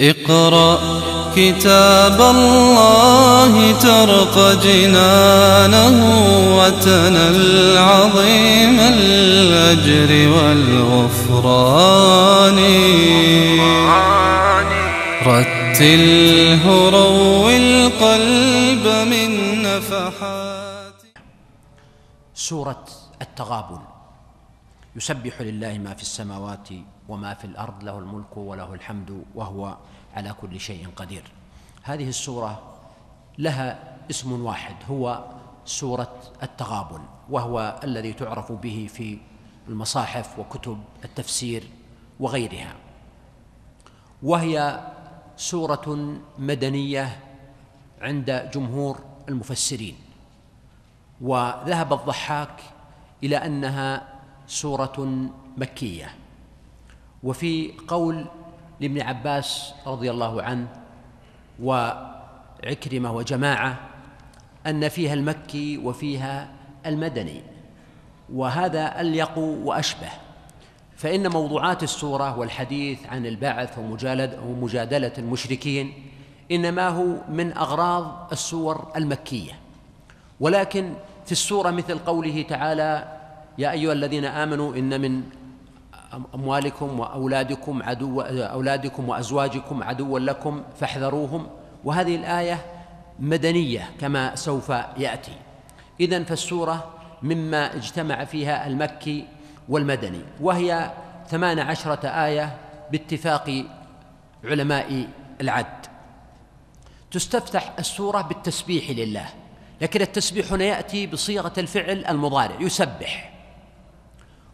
اقرأ 0.00 0.78
كتاب 1.36 2.20
الله 2.20 3.72
ترق 3.72 4.62
جنانه 4.62 5.96
وتنل 6.58 7.78
عظيم 7.78 8.80
الأجر 8.80 10.10
والغفران. 10.36 11.38
رتله 15.26 16.90
روي 16.90 17.56
القلب 17.56 18.86
من 19.10 19.30
نفحات. 19.62 20.98
سورة 22.34 22.84
التغابن. 23.22 23.82
يسبح 24.98 25.40
لله 25.40 25.78
ما 25.78 25.94
في 25.94 26.02
السماوات 26.02 26.68
وما 27.08 27.34
في 27.34 27.44
الأرض 27.44 27.84
له 27.84 27.98
الملك 27.98 28.36
وله 28.36 28.74
الحمد 28.74 29.24
وهو 29.34 29.76
على 30.14 30.34
كل 30.40 30.60
شيء 30.60 30.88
قدير. 30.96 31.22
هذه 31.82 32.08
السورة 32.08 32.62
لها 33.38 33.96
اسم 34.10 34.44
واحد 34.44 34.74
هو 34.90 35.24
سورة 35.64 36.18
التغابن 36.42 37.00
وهو 37.30 37.80
الذي 37.84 38.12
تعرف 38.12 38.52
به 38.52 38.88
في 38.90 39.18
المصاحف 39.68 40.38
وكتب 40.38 40.78
التفسير 41.04 41.62
وغيرها. 42.20 42.74
وهي 44.22 44.80
سورة 45.36 46.18
مدنية 46.38 47.20
عند 48.02 48.50
جمهور 48.54 48.98
المفسرين. 49.28 49.96
وذهب 51.20 51.92
الضحاك 51.92 52.60
إلى 53.22 53.36
أنها 53.36 54.17
سورة 54.48 55.28
مكية. 55.56 56.10
وفي 57.22 57.72
قول 57.88 58.24
لابن 58.80 59.00
عباس 59.02 59.74
رضي 59.86 60.10
الله 60.10 60.42
عنه 60.42 60.68
وعكرمة 61.62 63.12
وجماعة 63.12 63.78
أن 64.66 64.88
فيها 64.88 65.14
المكي 65.14 65.78
وفيها 65.78 66.48
المدني 66.86 67.42
وهذا 68.32 69.00
أليق 69.00 69.38
وأشبه 69.38 70.10
فإن 70.96 71.28
موضوعات 71.30 71.82
السورة 71.82 72.38
والحديث 72.38 73.06
عن 73.06 73.26
البعث 73.26 73.78
ومجادلة 73.78 75.12
المشركين 75.18 75.92
إنما 76.50 76.88
هو 76.88 77.16
من 77.28 77.52
أغراض 77.52 78.28
السور 78.32 78.92
المكية. 78.96 79.52
ولكن 80.40 80.94
في 81.26 81.32
السورة 81.32 81.70
مثل 81.70 81.98
قوله 81.98 82.42
تعالى 82.42 83.17
يا 83.58 83.70
أيها 83.70 83.92
الذين 83.92 84.24
آمنوا 84.24 84.76
إن 84.76 85.00
من 85.00 85.22
أموالكم 86.34 87.00
وأولادكم 87.00 87.82
عدو 87.82 88.20
أولادكم 88.20 89.08
وأزواجكم 89.08 89.82
عدوا 89.82 90.18
لكم 90.18 90.62
فاحذروهم. 90.80 91.46
وهذه 91.84 92.16
الآية 92.16 92.64
مدنية 93.18 93.90
كما 94.00 94.36
سوف 94.36 94.68
يأتي. 94.96 95.32
إذن 96.00 96.24
فالسورة 96.24 96.94
مما 97.22 97.76
اجتمع 97.76 98.24
فيها 98.24 98.66
المكي 98.66 99.24
والمدني. 99.68 100.20
وهي 100.40 100.92
ثمان 101.28 101.58
عشرة 101.58 102.06
آية 102.06 102.56
باتفاق 102.92 103.64
علماء 104.44 105.08
العد. 105.40 105.86
تستفتح 107.10 107.72
السورة 107.78 108.22
بالتسبيح 108.22 108.90
لله 108.90 109.26
لكن 109.80 110.00
التسبيح 110.00 110.52
هنا 110.52 110.64
يأتي 110.64 111.06
بصيغة 111.06 111.52
الفعل 111.58 112.04
المضارع 112.08 112.60
يسبح. 112.60 113.37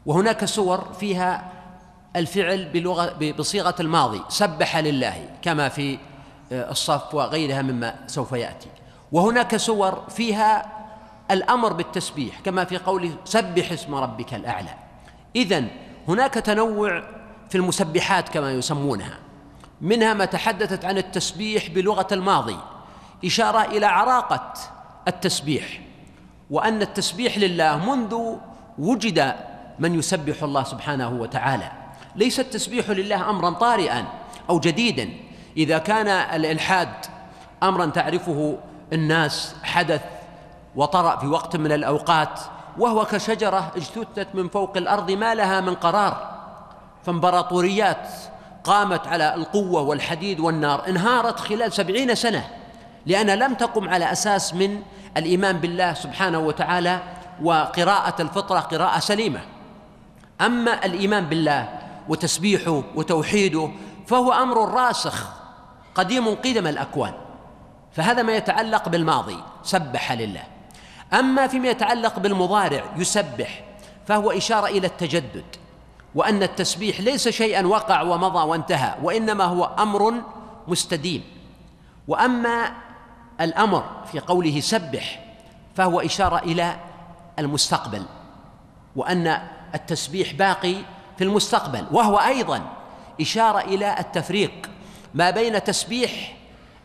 وهناك 0.07 0.45
سور 0.45 0.93
فيها 1.01 1.53
الفعل 2.17 2.65
بلغة 2.65 3.33
بصيغة 3.39 3.75
الماضي 3.81 4.23
سبح 4.29 4.77
لله 4.77 5.29
كما 5.43 5.69
في 5.69 5.99
آه، 6.53 6.71
الصف 6.71 7.15
وغيرها 7.15 7.63
مما 7.63 7.95
سوف 8.07 8.33
يأتي. 8.33 8.69
وهناك 9.13 9.57
سور 9.57 10.05
فيها 10.09 10.67
الأمر 11.31 11.73
بالتسبيح 11.73 12.41
كما 12.41 12.65
في 12.65 12.79
قوله 12.79 13.17
سبح 13.25 13.73
اسم 13.73 13.95
ربك 13.95 14.35
الأعلى. 14.35 14.75
إذن 15.37 15.69
هناك 16.09 16.35
تنوع 16.35 17.03
في 17.51 17.55
المسبحات 17.55 18.29
كما 18.29 18.53
يسمونها. 18.53 19.19
منها 19.81 20.15
ما 20.15 20.25
تحدثت 20.25 20.85
عن 20.85 20.99
التسبيح 20.99 21.69
بلغة 21.69 22.07
الماضي 22.13 22.57
إشارة 23.25 23.61
إلى 23.65 23.87
عراقة 23.87 24.53
التسبيح 25.09 25.81
وأن 26.51 26.83
التسبيح 26.83 27.39
لله 27.39 27.95
منذ 27.95 28.37
وجد 28.79 29.35
من 29.79 29.99
يسبح 29.99 30.43
الله 30.43 30.63
سبحانه 30.63 31.09
وتعالى. 31.09 31.73
ليس 32.17 32.41
التسبيح 32.41 32.91
لله 32.91 33.31
امرا 33.31 33.51
طارئا 33.51 34.05
أو 34.51 34.61
جديدا. 34.61 35.09
إذا 35.57 35.79
كان 35.79 36.09
الالحاد 36.09 36.89
امرا 37.63 37.87
تعرفه 37.87 38.59
الناس 38.93 39.55
حدث 39.63 40.01
وطرأ 40.77 41.17
في 41.17 41.27
وقت 41.27 41.57
من 41.57 41.73
الأوقات 41.73 42.41
وهو 42.79 43.05
كشجرة 43.05 43.73
اجتثت 43.77 44.29
من 44.35 44.49
فوق 44.49 44.77
الأرض 44.77 45.11
ما 45.11 45.35
لها 45.35 45.61
من 45.61 45.75
قرار 45.75 46.35
فامبراطوريات 47.07 48.09
قامت 48.65 49.07
على 49.07 49.35
القوة 49.35 49.83
والحديد 49.83 50.41
والنار 50.41 50.89
انهارت 50.89 51.41
خلال 51.41 51.73
سبعين 51.73 52.15
سنة. 52.15 52.45
لأنها 53.07 53.37
لم 53.37 53.55
تقم 53.55 53.89
على 53.89 54.13
أساس 54.13 54.55
من 54.55 54.83
الإيمان 55.17 55.57
بالله 55.59 55.95
سبحانه 55.95 56.39
وتعالى 56.39 57.01
وقراءة 57.43 58.23
الفطرة 58.23 58.61
قراءة 58.61 58.99
سليمة. 58.99 59.41
أما 60.47 60.87
الإيمان 60.87 61.25
بالله 61.25 61.79
وتسبيحه 62.09 62.83
وتوحيده 62.95 63.71
فهو 64.07 64.33
أمر 64.33 64.75
راسخ 64.75 65.29
قديم 65.95 66.29
قدم 66.29 66.67
الأكوان. 66.67 67.13
فهذا 67.93 68.23
ما 68.23 68.33
يتعلق 68.33 68.89
بالماضي 68.89 69.37
سبح 69.63 70.13
لله. 70.13 70.43
أما 71.13 71.47
فيما 71.47 71.69
يتعلق 71.69 72.19
بالمضارع 72.19 72.85
يسبح 72.97 73.65
فهو 74.07 74.31
إشارة 74.31 74.67
إلى 74.67 74.87
التجدد 74.87 75.45
وأن 76.15 76.43
التسبيح 76.43 77.01
ليس 77.01 77.29
شيئا 77.29 77.67
وقع 77.67 78.03
ومضى 78.03 78.49
وانتهى 78.49 78.95
وإنما 79.03 79.45
هو 79.45 79.65
أمر 79.65 80.15
مستديم. 80.69 81.25
وأما 82.09 82.73
الأمر 83.41 83.85
في 84.13 84.21
قوله 84.21 84.61
سبح 84.61 85.25
فهو 85.75 86.01
إشارة 86.01 86.39
إلى 86.39 86.77
المستقبل 87.39 88.03
وأن 88.97 89.39
التسبيح 89.75 90.33
باقي 90.33 90.75
في 91.19 91.25
المستقبل 91.25 91.87
وهو 91.93 92.17
أيضا 92.17 92.63
إشارة 93.21 93.61
إلى 93.61 93.99
التفريق 93.99 94.71
ما 95.15 95.31
بين 95.31 95.65
تسبيح 95.65 96.37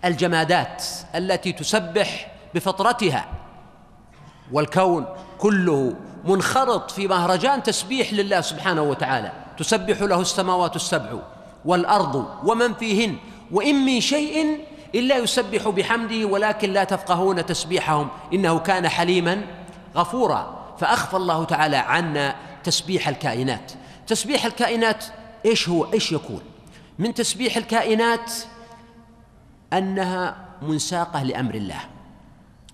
الجمادات 0.05 0.83
التي 1.15 1.51
تسبح 1.51 2.31
بفطرتها 2.55 3.25
والكون 4.51 5.05
كله 5.37 5.93
منخرط 6.25 6.91
في 6.91 7.07
مهرجان 7.07 7.63
تسبيح 7.63 8.13
لله 8.13 8.41
سبحانه 8.41 8.81
وتعالى 8.81 9.31
تسبح 9.57 10.01
له 10.01 10.21
السماوات 10.21 10.75
السبع 10.75 11.13
والأرض 11.65 12.25
ومن 12.43 12.73
فيهن 12.73 13.15
وإن 13.51 13.75
من 13.75 14.01
شيء 14.01 14.59
إلا 14.95 15.17
يسبح 15.17 15.69
بحمده 15.69 16.25
ولكن 16.25 16.73
لا 16.73 16.83
تفقهون 16.83 17.45
تسبيحهم 17.45 18.07
إنه 18.33 18.59
كان 18.59 18.87
حليما 18.87 19.41
غفورا. 19.95 20.59
فأخفى 20.79 21.17
الله 21.17 21.43
تعالى 21.43 21.77
عنا 21.77 22.35
تسبيح 22.69 23.07
الكائنات. 23.07 23.71
تسبيح 24.07 24.45
الكائنات 24.45 25.05
إيش 25.45 25.69
هو؟ 25.69 25.93
إيش 25.93 26.11
يكون؟ 26.11 26.41
من 26.99 27.13
تسبيح 27.13 27.57
الكائنات 27.57 28.31
أنها 29.73 30.35
منساقة 30.61 31.23
لأمر 31.23 31.55
الله. 31.55 31.79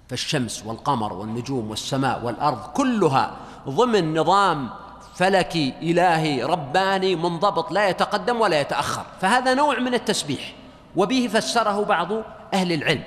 فالشمس 0.09 0.63
والقمر 0.65 1.13
والنجوم 1.13 1.69
والسماء 1.69 2.25
والأرض 2.25 2.63
كلها 2.63 3.37
ضمن 3.69 4.19
نظام 4.19 4.69
فلكي 5.15 5.73
إلهي 5.81 6.43
رباني 6.43 7.15
منضبط 7.15 7.71
لا 7.71 7.89
يتقدم 7.89 8.41
ولا 8.41 8.61
يتأخر. 8.61 9.05
فهذا 9.21 9.53
نوع 9.53 9.79
من 9.79 9.93
التسبيح 9.93 10.53
وبه 10.95 11.29
فسره 11.33 11.83
بعض 11.83 12.11
أهل 12.53 12.71
العلم 12.71 13.03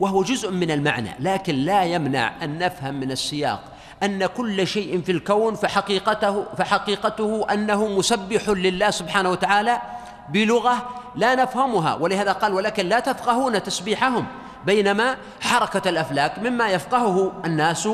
وهو 0.00 0.22
جزء 0.22 0.50
من 0.50 0.70
المعنى 0.70 1.10
لكن 1.20 1.54
لا 1.54 1.84
يمنع 1.84 2.44
أن 2.44 2.58
نفهم 2.58 2.94
من 2.94 3.10
السياق 3.10 3.73
أن 4.04 4.26
كل 4.26 4.66
شيء 4.66 5.02
في 5.02 5.12
الكون 5.12 5.54
فحقيقته 5.54 6.44
فحقيقته 6.58 7.46
أنه 7.52 7.88
مسبح 7.88 8.48
لله 8.48 8.90
سبحانه 8.90 9.30
وتعالى 9.30 9.82
بلغة 10.28 10.88
لا 11.14 11.34
نفهمها. 11.34 11.94
ولهذا 11.94 12.32
قال 12.32 12.52
ولكن 12.52 12.86
لا 12.86 13.00
تفقهون 13.00 13.62
تسبيحهم. 13.62 14.26
بينما 14.66 15.16
حركة 15.40 15.88
الأفلاك 15.88 16.38
مما 16.38 16.68
يفقهه 16.68 17.32
الناس 17.44 17.88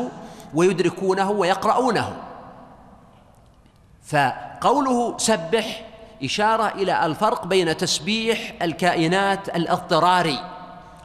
ويدركونه 0.54 1.30
ويقرؤونه. 1.30 2.16
فقوله 4.02 5.18
سبح 5.18 5.86
إشارة 6.24 6.68
إلى 6.68 7.06
الفرق 7.06 7.46
بين 7.46 7.76
تسبيح 7.76 8.52
الكائنات 8.62 9.48
الاضطراري 9.48 10.38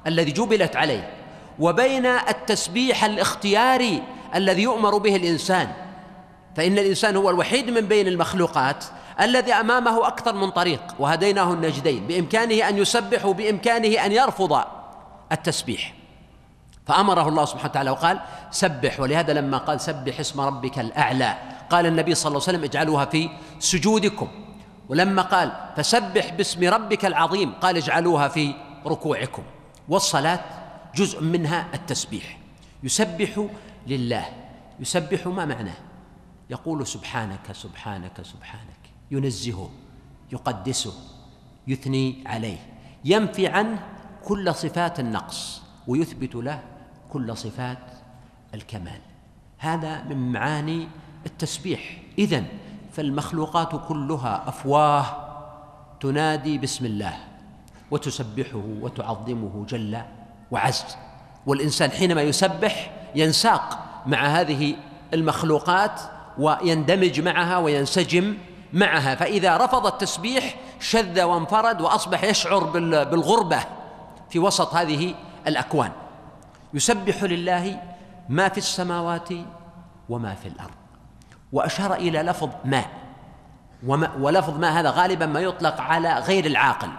الذي 0.08 0.32
جبلت 0.32 0.76
عليه 0.76 1.10
وبين 1.60 2.06
التسبيح 2.06 3.04
الاختياري 3.04 4.04
الذي 4.36 4.64
يؤمر 4.64 4.98
به 4.98 5.16
الإنسان 5.16 5.72
فإن 6.56 6.80
الإنسان 6.80 7.16
هو 7.16 7.30
الوحيد 7.30 7.70
من 7.70 7.82
بين 7.82 8.08
المخلوقات 8.08 8.86
الذي 9.22 9.54
أمامه 9.54 10.08
أكثر 10.08 10.36
من 10.36 10.50
طريق 10.50 10.82
وهديناه 11.00 11.54
النجدين 11.54 12.08
بإمكانه 12.08 12.70
أن 12.70 12.78
يسبح 12.78 13.26
وبامكانه 13.26 14.06
أن 14.06 14.12
يرفض 14.12 14.64
التسبيح. 15.32 15.94
فأمره 16.88 17.30
الله 17.30 17.46
سبحانه 17.46 17.70
وتعالى 17.70 17.90
وقال 17.90 18.20
سبح. 18.52 19.00
ولهذا 19.00 19.34
لما 19.34 19.58
قال 19.58 19.82
سبح 19.82 20.20
اسم 20.20 20.42
ربك 20.42 20.80
الأعلى 20.80 21.38
قال 21.70 21.86
النبي 21.86 22.16
صلى 22.16 22.30
الله 22.30 22.42
عليه 22.48 22.58
وسلم 22.58 22.64
اجعلوها 22.64 23.06
في 23.06 23.30
سجودكم. 23.60 24.28
ولما 24.90 25.22
قال 25.22 25.52
فسبح 25.78 26.34
باسم 26.34 26.70
ربك 26.70 27.06
العظيم 27.06 27.54
قال 27.54 27.78
اجعلوها 27.78 28.28
في 28.28 28.54
ركوعكم. 28.86 29.44
والصلاة 29.90 30.40
جزء 30.96 31.22
منها 31.22 31.68
التسبيح. 31.74 32.38
يسبح 32.84 33.46
لله. 33.88 34.26
يسبح 34.80 35.28
ما 35.28 35.46
معناه؟ 35.46 35.78
يقول 36.50 36.88
سبحانك 36.88 37.52
سبحانك 37.52 38.22
سبحانك. 38.22 38.80
ينزهه 39.12 39.70
يقدسه 40.32 40.94
يثني 41.68 42.24
عليه. 42.26 42.58
ينفي 43.06 43.48
عنه 43.48 43.84
كل 44.26 44.56
صفات 44.56 45.00
النقص 45.00 45.62
ويثبت 45.88 46.36
له 46.36 46.60
كل 47.10 47.38
صفات 47.38 47.78
الكمال. 48.54 49.02
هذا 49.58 50.04
من 50.04 50.32
معاني 50.32 50.88
التسبيح. 51.26 52.02
إذن 52.20 52.46
فالمخلوقات 52.92 53.88
كلها 53.88 54.50
أفواه 54.50 55.06
تنادي 56.00 56.58
باسم 56.58 56.86
الله 56.86 57.18
وتسبحه 57.92 58.64
وتعظمه 58.82 59.66
جل 59.66 60.02
وعز. 60.52 60.86
والإنسان 61.46 61.92
حينما 61.92 62.22
يسبح 62.22 63.05
ينساق 63.16 63.80
مع 64.06 64.26
هذه 64.26 64.76
المخلوقات 65.14 66.02
ويندمج 66.38 67.22
معها 67.22 67.58
وينسجم 67.58 68.38
معها. 68.74 69.16
فإذا 69.16 69.58
رفض 69.58 69.86
التسبيح 69.86 70.56
شذ 70.80 71.22
وانفرد 71.22 71.82
وأصبح 71.82 72.24
يشعر 72.24 72.64
بالغربة 73.04 73.60
في 74.30 74.40
وسط 74.40 74.74
هذه 74.74 75.14
الأكوان. 75.48 75.92
يسبح 76.74 77.24
لله 77.24 77.82
ما 78.30 78.50
في 78.50 78.58
السماوات 78.58 79.30
وما 80.10 80.36
في 80.36 80.48
الأرض. 80.48 80.76
وأشار 81.52 81.94
إلى 81.94 82.22
لفظ 82.22 82.50
ماء 82.66 82.90
ولفظ 84.20 84.60
ماء 84.60 84.72
هذا 84.72 84.90
غالبا 84.90 85.26
ما 85.26 85.40
يطلق 85.40 85.82
على 85.82 86.14
غير 86.14 86.46
العاقل. 86.46 86.90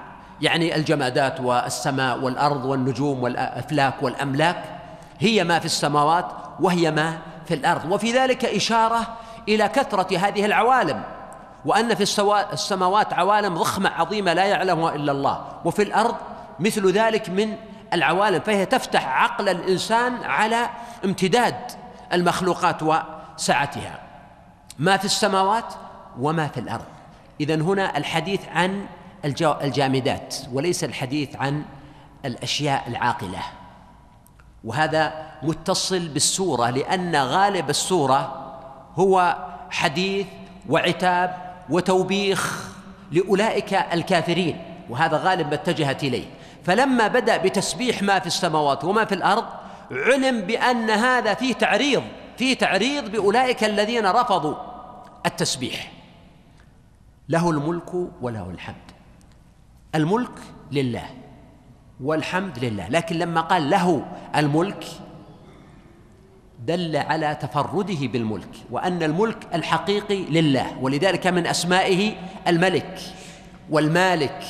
يعني 0.41 0.77
الجمادات 0.77 1.41
والسماء 1.41 2.19
والأرض 2.21 2.65
والنجوم 2.65 3.23
والافلاك 3.23 4.03
والأملاك. 4.03 4.76
هي 5.21 5.45
ما 5.45 5.59
في 5.59 5.67
السماوات 5.67 6.27
وهي 6.61 6.91
ما 6.91 7.19
في 7.47 7.55
الأرض. 7.55 7.93
وفي 7.93 8.13
ذلك 8.13 8.45
إشارة 8.45 9.17
إلى 9.49 9.69
كثرة 9.69 10.19
هذه 10.19 10.45
العوالم 10.45 11.03
وأن 11.65 11.95
في 11.95 12.03
السماوات 12.53 13.13
عوالم 13.13 13.55
ضخمة 13.55 13.91
عظيمة 13.91 14.33
لا 14.33 14.45
يعلمها 14.45 14.95
إلا 14.95 15.13
الله 15.13 15.45
وفي 15.65 15.83
الأرض 15.83 16.17
مثل 16.61 16.91
ذلك 16.91 17.31
من 17.31 17.57
العوالم 17.93 18.41
فهي 18.41 18.67
تفتح 18.67 19.09
عقل 19.09 19.49
الإنسان 19.49 20.25
على 20.25 20.71
امتداد 21.05 21.57
المخلوقات 22.13 22.83
وسعتها. 22.83 24.01
ما 24.79 24.97
في 24.97 25.05
السماوات 25.05 25.75
وما 26.21 26.49
في 26.49 26.61
الأرض. 26.61 26.85
اذا 27.41 27.55
هنا 27.55 27.97
الحديث 27.97 28.41
عن 28.55 28.87
الجامدات 29.25 30.37
وليس 30.53 30.85
الحديث 30.85 31.37
عن 31.37 31.63
الأشياء 32.25 32.85
العاقلة. 32.89 33.43
وهذا 34.67 35.27
متصل 35.43 36.09
بالسورة 36.09 36.71
لأن 36.71 37.17
غالب 37.17 37.71
السورة 37.71 38.53
هو 38.97 39.37
حديث 39.71 40.27
وعتاب 40.69 41.37
وتوبيخ 41.71 42.69
لأولئك 43.13 43.75
الكافرين 43.75 44.63
وهذا 44.91 45.17
غالب 45.17 45.49
ما 45.49 45.55
اتجهت 45.55 46.05
إليه. 46.05 46.25
فلما 46.65 47.09
بدأ 47.09 47.37
بتسبيح 47.37 48.03
ما 48.03 48.19
في 48.19 48.27
السماوات 48.27 48.85
وما 48.85 49.05
في 49.05 49.15
الأرض 49.15 49.45
علم 49.91 50.41
بأن 50.41 50.91
هذا 50.91 51.35
فيه 51.35 51.55
تعريض 51.55 52.03
فيه 52.39 52.55
تعريض 52.55 53.11
بأولئك 53.11 53.65
الذين 53.65 54.07
رفضوا 54.07 54.55
التسبيح. 55.27 55.93
له 57.29 57.51
الملك 57.51 57.95
وله 58.23 58.51
الحمد. 58.51 58.91
الملك 59.95 60.39
لله. 60.73 61.26
والحمد 62.01 62.65
لله. 62.65 62.89
لكن 62.89 63.17
لما 63.19 63.41
قال 63.41 63.71
له 63.71 64.03
الملك 64.37 64.85
دل 66.67 66.97
على 66.97 67.35
تفرده 67.41 68.07
بالملك 68.07 68.49
وأن 68.71 69.03
الملك 69.03 69.39
الحقيقي 69.55 70.25
لله 70.25 70.79
ولذلك 70.81 71.27
من 71.27 71.47
أسمائه 71.47 72.13
الملك 72.49 72.99
والمالك 73.71 74.43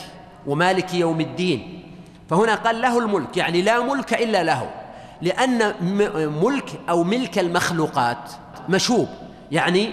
ومالك 0.46 0.94
يوم 0.94 1.20
الدين. 1.20 1.82
فهنا 2.30 2.54
قال 2.54 2.80
له 2.80 2.98
الملك 2.98 3.36
يعني 3.36 3.62
لا 3.62 3.80
ملك 3.80 4.14
إلا 4.14 4.44
له 4.44 4.70
لأن 5.22 5.74
ملك 6.42 6.80
أو 6.88 7.04
ملك 7.04 7.38
المخلوقات 7.38 8.30
مشوب 8.68 9.08
يعني 9.52 9.90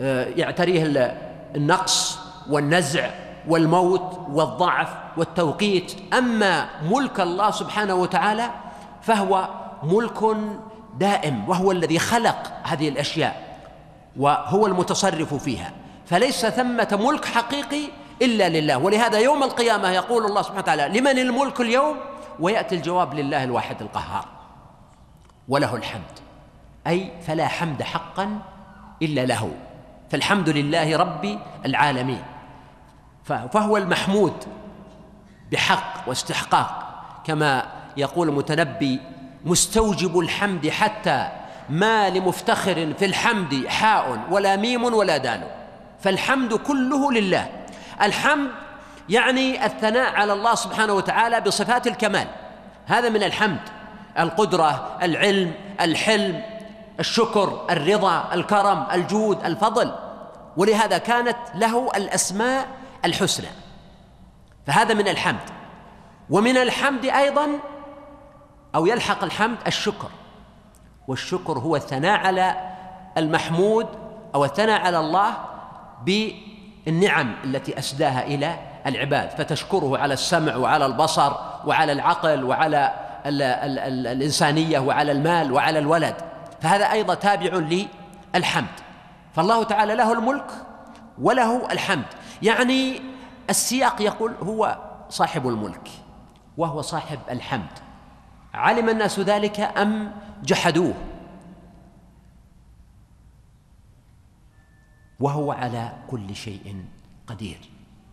آه، 0.00 0.24
يعتريه 0.24 1.14
النقص 1.54 2.18
والنزع 2.48 3.10
والموت 3.48 4.18
والضعف 4.32 4.88
والتوقيت. 5.16 5.92
أما 6.14 6.68
ملك 6.90 7.20
الله 7.20 7.50
سبحانه 7.50 7.94
وتعالى 7.94 8.50
فهو 9.02 9.48
ملك 9.82 10.36
دائم 10.98 11.48
وهو 11.48 11.72
الذي 11.72 11.98
خلق 11.98 12.52
هذه 12.62 12.88
الأشياء 12.88 13.58
وهو 14.16 14.66
المتصرف 14.66 15.34
فيها. 15.34 15.72
فليس 16.06 16.46
ثمة 16.46 16.98
ملك 17.02 17.24
حقيقي 17.24 17.82
إلا 18.22 18.48
لله. 18.48 18.78
ولهذا 18.78 19.18
يوم 19.18 19.42
القيامة 19.42 19.90
يقول 19.90 20.26
الله 20.26 20.42
سبحانه 20.42 20.60
وتعالى 20.60 21.00
لمن 21.00 21.18
الملك 21.18 21.60
اليوم؟ 21.60 21.96
ويأتي 22.40 22.74
الجواب 22.74 23.14
لله 23.14 23.44
الواحد 23.44 23.82
القهار 23.82 24.24
وله 25.48 25.76
الحمد. 25.76 26.18
أي 26.86 27.10
فلا 27.26 27.48
حمد 27.48 27.82
حقا 27.82 28.38
إلا 29.02 29.26
له. 29.26 29.50
فالحمد 30.10 30.48
لله 30.48 30.96
رب 30.96 31.38
العالمين. 31.66 32.22
فهو 33.26 33.76
المحمود 33.76 34.32
بحق 35.52 36.08
واستحقاق 36.08 36.82
كما 37.24 37.66
يقول 37.96 38.28
المتنبي 38.28 39.00
مستوجب 39.44 40.18
الحمد 40.18 40.68
حتى 40.68 41.28
ما 41.68 42.10
لمفتخر 42.10 42.94
في 42.98 43.04
الحمد 43.04 43.66
حاء 43.66 44.20
ولا 44.30 44.56
ميم 44.56 44.84
ولا 44.84 45.16
دال 45.16 45.42
فالحمد 46.00 46.54
كله 46.54 47.12
لله. 47.12 47.48
الحمد 48.02 48.50
يعني 49.08 49.66
الثناء 49.66 50.14
على 50.14 50.32
الله 50.32 50.54
سبحانه 50.54 50.92
وتعالى 50.92 51.40
بصفات 51.40 51.86
الكمال 51.86 52.26
هذا 52.86 53.08
من 53.08 53.22
الحمد 53.22 53.60
القدرة 54.18 54.98
العلم 55.02 55.54
الحلم 55.80 56.42
الشكر 57.00 57.66
الرضا 57.70 58.34
الكرم 58.34 58.86
الجود 58.92 59.44
الفضل 59.44 59.92
ولهذا 60.56 60.98
كانت 60.98 61.36
له 61.54 61.90
الأسماء 61.96 62.66
الحسنى. 63.06 63.48
فهذا 64.66 64.94
من 64.94 65.08
الحمد. 65.08 65.50
ومن 66.30 66.56
الحمد 66.56 67.04
أيضا 67.04 67.48
أو 68.74 68.86
يلحق 68.86 69.24
الحمد 69.24 69.58
الشكر. 69.66 70.08
والشكر 71.08 71.58
هو 71.58 71.76
الثناء 71.76 72.18
على 72.18 72.56
المحمود 73.18 73.86
أو 74.34 74.44
الثناء 74.44 74.80
على 74.80 74.98
الله 74.98 75.36
بالنعم 76.04 77.34
التي 77.44 77.78
أسداها 77.78 78.26
إلى 78.26 78.58
العباد. 78.86 79.30
فتشكره 79.30 79.98
على 79.98 80.14
السمع 80.14 80.56
وعلى 80.56 80.86
البصر 80.86 81.32
وعلى 81.66 81.92
العقل 81.92 82.44
وعلى 82.44 82.94
ال 83.26 83.42
ال 83.42 83.78
ال 83.78 84.06
الإنسانية 84.06 84.78
وعلى 84.78 85.12
المال 85.12 85.52
وعلى 85.52 85.78
الولد. 85.78 86.14
فهذا 86.60 86.92
أيضا 86.92 87.14
تابع 87.14 87.84
للحمد. 88.34 88.80
فالله 89.34 89.62
تعالى 89.62 89.94
له 89.94 90.12
الملك 90.12 90.46
وله 91.22 91.72
الحمد. 91.72 92.04
يعني 92.42 93.00
السياق 93.50 94.02
يقول 94.02 94.34
هو 94.42 94.78
صاحب 95.08 95.48
الملك 95.48 95.90
وهو 96.56 96.82
صاحب 96.82 97.18
الحمد. 97.30 97.70
علم 98.54 98.88
الناس 98.88 99.20
ذلك 99.20 99.60
أم 99.60 100.12
جحدوه؟ 100.42 100.94
وهو 105.20 105.52
على 105.52 105.92
كل 106.10 106.36
شيء 106.36 106.84
قدير. 107.26 107.58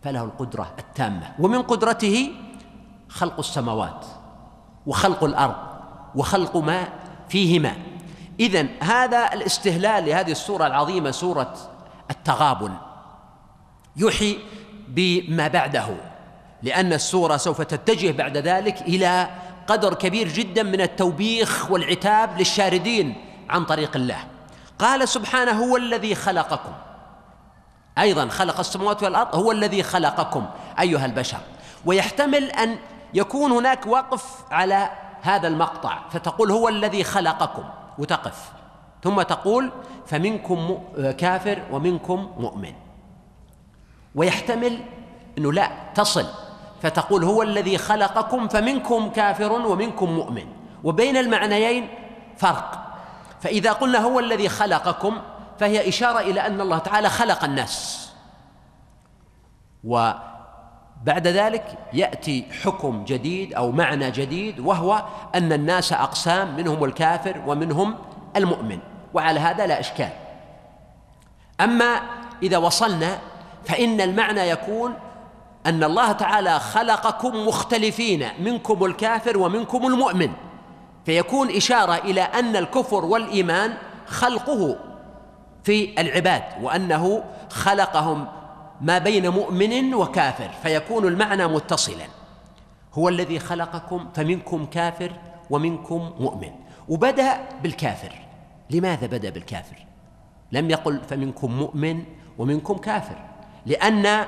فله 0.02 0.24
القدرة 0.24 0.74
التامة. 0.78 1.34
ومن 1.38 1.62
قدرته 1.62 2.32
خلق 3.08 3.38
السماوات 3.38 4.06
وخلق 4.86 5.24
الأرض 5.24 5.56
وخلق 6.14 6.56
ما 6.56 6.88
فيهما. 7.28 7.76
اذا 8.40 8.66
هذا 8.82 9.32
الاستهلال 9.32 10.04
لهذه 10.06 10.30
السورة 10.30 10.66
العظيمة 10.66 11.10
سورة 11.10 11.54
التغابن 12.10 12.76
يوحي 13.96 14.38
بما 14.88 15.48
بعده 15.48 15.86
لأن 16.62 16.92
السورة 16.92 17.36
سوف 17.36 17.62
تتجه 17.62 18.10
بعد 18.10 18.36
ذلك 18.36 18.82
إلى 18.82 19.28
قدر 19.66 19.94
كبير 19.94 20.28
جدا 20.28 20.62
من 20.62 20.80
التوبيخ 20.80 21.70
والعتاب 21.70 22.38
للشاردين 22.38 23.14
عن 23.50 23.64
طريق 23.64 23.96
الله. 23.96 24.18
قال 24.78 25.08
سبحانه 25.08 25.64
هو 25.64 25.76
الذي 25.76 26.14
خلقكم. 26.14 26.72
أيضا 27.98 28.28
خلق 28.28 28.58
السماوات 28.58 29.02
والأرض 29.02 29.34
هو 29.34 29.52
الذي 29.52 29.82
خلقكم 29.82 30.46
أيها 30.80 31.06
البشر. 31.06 31.38
ويحتمل 31.86 32.44
أن 32.50 32.76
يكون 33.14 33.52
هناك 33.52 33.86
وقف 33.86 34.24
على 34.50 34.90
هذا 35.22 35.48
المقطع 35.48 35.98
فتقول 36.10 36.50
هو 36.50 36.68
الذي 36.68 37.04
خلقكم 37.04 37.64
وتقف. 37.98 38.52
ثم 39.04 39.22
تقول 39.22 39.70
فمنكم 40.06 40.78
كافر 41.18 41.62
ومنكم 41.70 42.32
مؤمن. 42.38 42.72
ويحتمل 44.14 44.80
إنه 45.38 45.52
لا 45.52 45.70
تصل. 45.94 46.26
فتقول 46.82 47.24
هو 47.24 47.42
الذي 47.42 47.78
خلقكم 47.78 48.48
فمنكم 48.48 49.10
كافر 49.10 49.52
ومنكم 49.52 50.10
مؤمن. 50.10 50.46
وبين 50.84 51.16
المعنيين 51.16 51.88
فرق. 52.36 52.86
فإذا 53.40 53.72
قلنا 53.72 53.98
هو 53.98 54.20
الذي 54.20 54.48
خلقكم 54.48 55.18
فهي 55.58 55.88
إشارة 55.88 56.20
إلى 56.20 56.40
أن 56.40 56.60
الله 56.60 56.78
تعالى 56.78 57.08
خلق 57.08 57.44
الناس. 57.44 58.10
وبعد 59.84 61.26
ذلك 61.26 61.78
يأتي 61.92 62.46
حكم 62.62 63.04
جديد 63.04 63.54
أو 63.54 63.70
معنى 63.70 64.10
جديد 64.10 64.60
وهو 64.60 65.02
أن 65.34 65.52
الناس 65.52 65.92
أقسام 65.92 66.56
منهم 66.56 66.84
الكافر 66.84 67.42
ومنهم 67.46 67.94
المؤمن. 68.36 68.78
وعلى 69.14 69.40
هذا 69.40 69.66
لا 69.66 69.80
إشكال. 69.80 70.10
أما 71.60 72.00
إذا 72.42 72.58
وصلنا 72.58 73.18
فإن 73.66 74.00
المعنى 74.00 74.40
يكون 74.40 74.94
أن 75.66 75.84
الله 75.84 76.12
تعالى 76.12 76.60
خلقكم 76.60 77.46
مختلفين 77.46 78.28
منكم 78.38 78.84
الكافر 78.84 79.38
ومنكم 79.38 79.86
المؤمن. 79.86 80.30
فيكون 81.06 81.50
إشارة 81.50 81.94
إلى 81.94 82.20
أن 82.20 82.56
الكفر 82.56 83.04
والإيمان 83.04 83.74
خلقه 84.06 84.76
في 85.64 86.00
العباد 86.00 86.42
وأنه 86.62 87.24
خلقهم 87.50 88.26
ما 88.80 88.98
بين 88.98 89.28
مؤمن 89.28 89.94
وكافر 89.94 90.50
فيكون 90.62 91.08
المعنى 91.08 91.46
متصلا. 91.46 92.06
هو 92.94 93.08
الذي 93.08 93.38
خلقكم 93.38 94.08
فمنكم 94.14 94.66
كافر 94.66 95.12
ومنكم 95.50 96.12
مؤمن. 96.20 96.50
وبدأ 96.88 97.40
بالكافر. 97.62 98.12
لماذا 98.70 99.06
بدأ 99.06 99.30
بالكافر؟ 99.30 99.86
لم 100.52 100.70
يقل 100.70 101.00
فمنكم 101.08 101.52
مؤمن 101.58 102.04
ومنكم 102.38 102.74
كافر. 102.74 103.16
لأن 103.66 104.24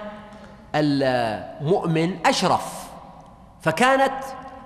المؤمن 0.74 2.26
أشرف 2.26 2.86
فكانت 3.62 4.24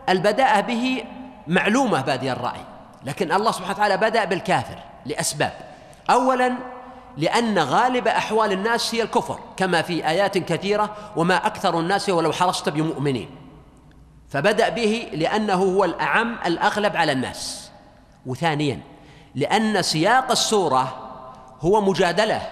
البداءة 0.09 0.61
به 0.61 1.05
معلومة 1.47 2.01
بادي 2.01 2.33
الرأي 2.33 2.61
لكن 3.05 3.33
الله 3.33 3.53
سبحانه 3.53 3.75
وتعالى 3.75 3.97
بدأ 3.97 4.25
بالكافر 4.25 4.79
لأسباب. 5.07 5.53
اولا 6.11 6.53
لأن 7.17 7.59
غالب 7.59 8.09
أحوال 8.09 8.53
الناس 8.53 8.95
هي 8.95 9.03
الكفر 9.03 9.39
كما 9.57 9.83
في 9.83 10.09
آيات 10.09 10.39
كثيرة 10.39 10.97
وما 11.17 11.47
أكثر 11.47 11.81
الناس 11.81 12.09
ولو 12.09 12.33
حرصت 12.33 12.69
بمؤمنين. 12.69 13.31
فبدأ 14.29 14.69
به 14.69 15.09
لأنه 15.13 15.55
هو 15.55 15.85
الأعم 15.85 16.37
الأغلب 16.47 16.97
على 16.97 17.13
الناس. 17.13 17.71
وثانيا 18.27 18.81
لأن 19.35 19.83
سياق 19.83 20.31
السورة 20.31 21.11
هو 21.61 21.81
مجادلة 21.81 22.43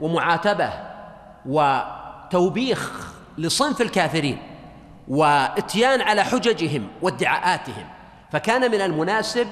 ومعاتبة 0.00 0.70
وتوبيخ 1.48 3.12
لصنف 3.38 3.80
الكافرين 3.80 4.38
واتيان 5.08 6.00
على 6.00 6.24
حججهم 6.24 6.88
وادعاءاتهم 7.02 7.86
فكان 8.32 8.70
من 8.70 8.80
المناسب 8.80 9.46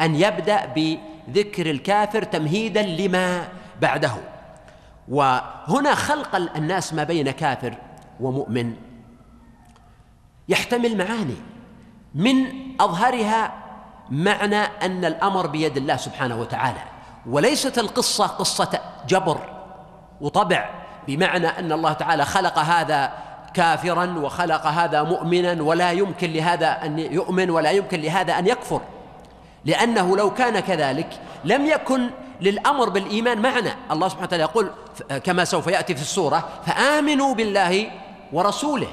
أن 0.00 0.14
يبدأ 0.14 0.66
بذكر 0.66 1.70
الكافر 1.70 2.22
تمهيدا 2.22 2.82
لما 2.82 3.48
بعده. 3.80 4.12
وهنا 5.08 5.94
خلق 5.94 6.36
الناس 6.36 6.94
ما 6.94 7.04
بين 7.04 7.30
كافر 7.30 7.74
ومؤمن. 8.20 8.74
يحتمل 10.48 10.96
معاني. 10.96 11.36
من 12.14 12.46
أظهرها 12.80 13.52
معنى 14.10 14.56
أن 14.56 15.04
الأمر 15.04 15.46
بيد 15.46 15.76
الله 15.76 15.96
سبحانه 15.96 16.40
وتعالى 16.40 16.82
وليست 17.26 17.78
القصة 17.78 18.26
قصة 18.26 18.80
جبر 19.08 19.40
وطبع 20.20 20.83
بمعنى 21.08 21.46
أن 21.46 21.72
الله 21.72 21.92
تعالى 21.92 22.24
خلق 22.24 22.58
هذا 22.58 23.12
كافرا 23.54 24.14
وخلق 24.18 24.66
هذا 24.66 25.02
مؤمنا 25.02 25.62
ولا 25.62 25.92
يمكن 25.92 26.32
لهذا 26.32 26.84
أن 26.84 26.98
يؤمن 26.98 27.50
ولا 27.50 27.70
يمكن 27.70 28.00
لهذا 28.00 28.38
أن 28.38 28.46
يكفر. 28.46 28.80
لأنه 29.64 30.16
لو 30.16 30.34
كان 30.34 30.60
كذلك 30.60 31.20
لم 31.44 31.66
يكن 31.66 32.10
للأمر 32.40 32.88
بالإيمان 32.88 33.42
معنى 33.42 33.70
الله 33.90 34.08
سبحانه 34.08 34.26
وتعالى 34.26 34.42
يقول 34.42 34.70
كما 35.24 35.44
سوف 35.44 35.66
يأتي 35.66 35.94
في 35.94 36.02
السورة 36.02 36.48
فآمنوا 36.66 37.34
بالله 37.34 37.90
ورسوله 38.32 38.88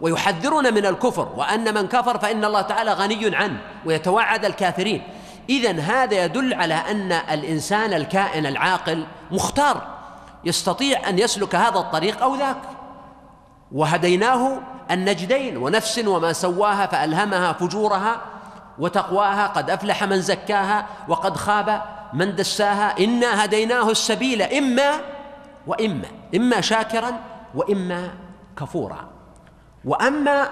ويحذرنا 0.00 0.70
من 0.70 0.86
الكفر 0.86 1.28
وأن 1.36 1.74
من 1.74 1.86
كفر 1.86 2.18
فإن 2.18 2.44
الله 2.44 2.60
تعالى 2.60 2.92
غني 2.92 3.36
عنه 3.36 3.58
ويتوعد 3.84 4.44
الكافرين. 4.44 5.02
اذا 5.50 5.80
هذا 5.80 6.24
يدل 6.24 6.54
على 6.54 6.74
أن 6.74 7.12
الإنسان 7.12 7.92
الكائن 7.92 8.46
العاقل 8.46 9.06
مختار. 9.30 9.95
يستطيع 10.44 11.08
أن 11.08 11.18
يسلك 11.18 11.54
هذا 11.54 11.78
الطريق 11.78 12.22
أو 12.22 12.34
ذاك. 12.34 12.56
وهديناه 13.72 14.58
النجدين 14.90 15.56
ونفس 15.56 15.98
وما 15.98 16.32
سواها 16.32 16.86
فألهمها 16.86 17.52
فجورها 17.52 18.20
وتقواها 18.78 19.46
قد 19.46 19.70
أفلح 19.70 20.04
من 20.04 20.20
زكاها 20.20 20.86
وقد 21.08 21.36
خاب 21.36 21.82
من 22.12 22.36
دساها. 22.36 22.98
إنا 22.98 23.44
هديناه 23.44 23.90
السبيل 23.90 24.42
إما 24.42 24.90
وإما 25.66 26.08
إما 26.34 26.60
شاكرا 26.60 27.12
وإما 27.54 28.10
كفورا. 28.58 29.08
وأما 29.84 30.48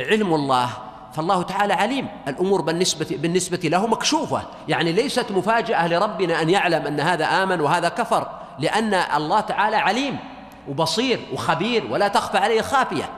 علم 0.00 0.34
الله 0.34 0.68
فالله 1.12 1.42
تعالى 1.42 1.74
عليم. 1.74 2.08
الأمور 2.28 2.60
بالنسبة 2.60 3.06
بالنسبة 3.10 3.68
له 3.68 3.86
مكشوفة. 3.86 4.42
يعني 4.68 4.92
ليست 4.92 5.32
مفاجأة 5.32 5.88
لربنا 5.88 6.42
أن 6.42 6.50
يعلم 6.50 6.86
أن 6.86 7.00
هذا 7.00 7.24
آمن 7.24 7.60
وهذا 7.60 7.88
كفر. 7.88 8.41
لأن 8.62 8.94
الله 8.94 9.40
تعالى 9.40 9.76
عليم 9.76 10.18
وبصير 10.68 11.20
وخبير 11.32 11.86
ولا 11.90 12.08
تخفى 12.08 12.38
عليه 12.38 12.60
خافية. 12.60 13.10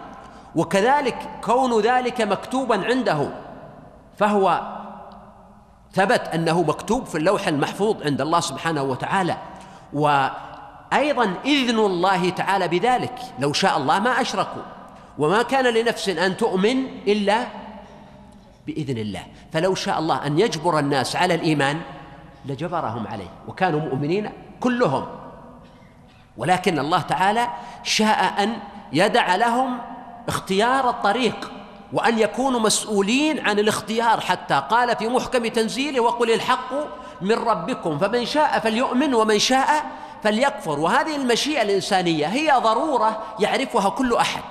وكذلك 0.56 1.16
كون 1.44 1.80
ذلك 1.80 2.20
مكتوبا 2.20 2.84
عنده 2.84 3.28
فهو 4.18 4.60
ثبت 5.92 6.20
أنه 6.34 6.62
مكتوب 6.62 7.06
في 7.06 7.18
اللوح 7.18 7.48
المحفوظ 7.48 8.02
عند 8.02 8.20
الله 8.20 8.40
سبحانه 8.40 8.82
وتعالى. 8.82 9.36
وأيضا 9.92 11.34
إذن 11.44 11.78
الله 11.78 12.30
تعالى 12.30 12.68
بذلك 12.68 13.18
لو 13.38 13.52
شاء 13.52 13.76
الله 13.76 13.98
ما 13.98 14.20
أشركوا. 14.20 14.62
وما 15.18 15.42
كان 15.42 15.64
لنفس 15.64 16.08
أن 16.08 16.36
تؤمن 16.36 16.86
إلا 17.06 17.46
بإذن 18.66 18.98
الله. 18.98 19.22
فلو 19.52 19.74
شاء 19.74 19.98
الله 19.98 20.26
أن 20.26 20.38
يجبر 20.38 20.78
الناس 20.78 21.16
على 21.16 21.34
الإيمان 21.34 21.80
لجبرهم 22.46 23.06
عليه. 23.06 23.30
وكانوا 23.48 23.80
مؤمنين 23.80 24.30
كلهم. 24.60 25.06
ولكن 26.36 26.78
الله 26.78 27.00
تعالى 27.00 27.48
شاء 27.82 28.42
أن 28.42 28.56
يدع 28.92 29.36
لهم 29.36 29.78
اختيار 30.28 30.90
الطريق 30.90 31.52
وأن 31.92 32.18
يكونوا 32.18 32.60
مسؤولين 32.60 33.46
عن 33.46 33.58
الاختيار 33.58 34.20
حتى 34.20 34.62
قال 34.70 34.96
في 34.96 35.08
محكم 35.08 35.46
تنزيله 35.46 36.00
وقل 36.00 36.30
الحق 36.30 36.72
من 37.20 37.32
ربكم 37.32 37.98
فمن 37.98 38.26
شاء 38.26 38.58
فليؤمن 38.58 39.14
ومن 39.14 39.38
شاء 39.38 39.84
فليكفر 40.22 40.80
وهذه 40.80 41.16
المشيئة 41.16 41.62
الإنسانية 41.62 42.26
هي 42.26 42.52
ضرورة 42.52 43.22
يعرفها 43.40 43.90
كل 43.90 44.16
أحد 44.16 44.42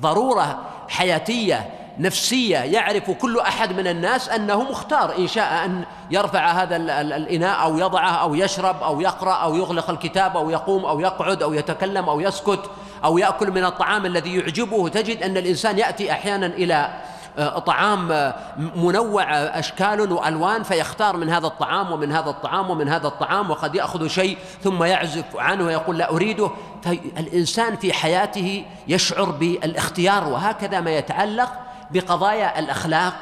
ضرورة 0.00 0.58
حياتية 0.88 1.79
نفسية 1.98 2.58
يعرف 2.58 3.10
كل 3.10 3.38
أحد 3.38 3.72
من 3.72 3.86
الناس 3.86 4.28
أنه 4.28 4.62
مختار 4.62 5.18
إن 5.18 5.26
شاء 5.26 5.64
أن 5.64 5.84
يرفع 6.10 6.50
هذا 6.50 6.76
الإناء 7.00 7.62
أو 7.62 7.78
يضعه 7.78 8.10
أو 8.10 8.34
يشرب 8.34 8.82
أو 8.82 9.00
يقرأ 9.00 9.34
أو 9.34 9.54
يغلق 9.54 9.90
الكتاب 9.90 10.36
أو 10.36 10.50
يقوم 10.50 10.84
أو 10.84 11.00
يقعد 11.00 11.42
أو 11.42 11.54
يتكلم 11.54 12.08
أو 12.08 12.20
يسكت 12.20 12.70
أو 13.04 13.18
يأكل 13.18 13.50
من 13.50 13.64
الطعام 13.64 14.06
الذي 14.06 14.36
يعجبه. 14.36 14.88
تجد 14.88 15.22
أن 15.22 15.36
الإنسان 15.36 15.78
يأتي 15.78 16.12
أحيانا 16.12 16.46
إلى 16.46 17.00
آه، 17.38 17.58
طعام 17.58 18.12
آه، 18.12 18.34
منوع 18.76 19.24
أشكال 19.32 20.12
وألوان 20.12 20.62
فيختار 20.62 21.16
من 21.16 21.30
هذا 21.30 21.46
الطعام 21.46 21.92
ومن 21.92 22.12
هذا 22.12 22.30
الطعام 22.30 22.70
ومن 22.70 22.88
هذا 22.88 23.06
الطعام 23.06 23.50
وقد 23.50 23.74
يأخذ 23.74 24.06
شيء 24.08 24.38
ثم 24.62 24.84
يعزف 24.84 25.36
عنه 25.36 25.64
ويقول 25.64 25.98
لا 25.98 26.10
أريده. 26.10 26.50
فالإنسان 26.82 27.76
في 27.76 27.92
حياته 27.92 28.64
يشعر 28.88 29.24
بالإختيار 29.24 30.28
وهكذا 30.28 30.80
ما 30.80 30.90
يتعلق 30.90 31.69
بقضايا 31.92 32.58
الأخلاق 32.58 33.14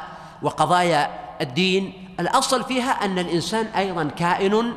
وقضايا 0.42 1.10
الدين. 1.40 2.08
الأصل 2.20 2.64
فيها 2.64 2.90
أن 2.90 3.18
الإنسان 3.18 3.66
أيضا 3.66 4.04
كائن 4.04 4.72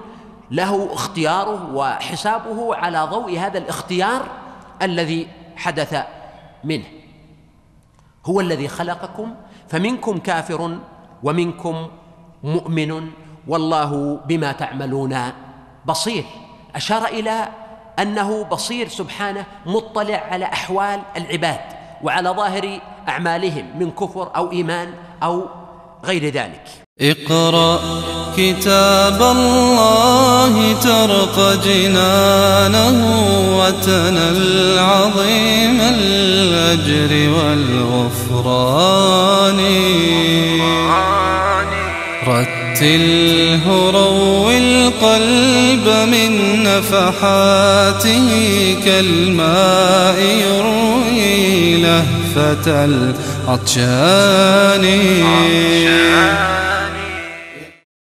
له 0.52 0.94
اختياره 0.94 1.76
وحسابه 1.76 2.76
على 2.76 3.04
ضوء 3.04 3.38
هذا 3.38 3.58
الاختيار 3.58 4.26
الذي 4.82 5.28
حدث 5.56 6.04
منه. 6.64 6.86
هو 8.26 8.40
الذي 8.40 8.68
خلقكم 8.68 9.36
فمنكم 9.70 10.18
كافر 10.18 10.78
ومنكم 11.24 11.88
مؤمن. 12.44 13.12
والله 13.48 14.20
بما 14.26 14.52
تعملون 14.52 15.18
بصير. 15.86 16.26
أشار 16.76 17.06
إلى 17.06 17.48
أنه 18.00 18.44
بصير 18.44 18.88
سبحانه 18.88 19.46
مطلع 19.66 20.24
على 20.32 20.46
أحوال 20.46 21.02
العباد 21.18 21.60
وعلى 22.04 22.30
ظاهر 22.30 22.80
أعمالهم 23.10 23.65
من 23.79 23.91
كفر 23.91 24.31
أو 24.36 24.51
إيمان 24.51 24.88
أو 25.24 25.46
غير 26.05 26.25
ذلك. 26.25 26.63
اقرأ 27.01 27.79
كتاب 28.38 29.22
الله 29.22 30.74
ترق 30.74 31.63
جنانه 31.65 32.98
وتنل 33.58 34.79
عظيم 34.79 35.81
الأجر 35.81 37.29
والغفران. 37.38 38.72
رتله 42.27 43.91
روي 43.91 44.58
القلب 44.58 45.88
من 46.10 46.63
نفحاته 46.63 48.27
كالماء 48.86 50.20
يروي 50.20 51.77
لهفة 52.36 52.86
العطشان. 53.48 54.86